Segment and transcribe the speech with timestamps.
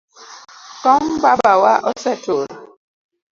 [0.81, 2.47] Kom baba wa osetur.